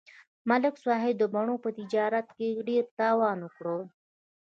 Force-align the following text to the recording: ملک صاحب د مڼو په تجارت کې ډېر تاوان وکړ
ملک 0.49 0.75
صاحب 0.85 1.15
د 1.19 1.23
مڼو 1.33 1.55
په 1.63 1.69
تجارت 1.77 2.27
کې 2.37 2.47
ډېر 2.67 2.83
تاوان 2.99 3.37
وکړ 3.43 3.67